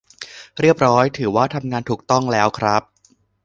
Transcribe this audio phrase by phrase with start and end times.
[0.59, 2.81] เรียบร้อย ถือว่าทำงานถูกต้องแล้วครับ